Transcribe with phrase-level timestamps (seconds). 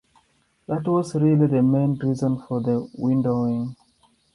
[0.67, 3.75] That was really the main reason for the windowing.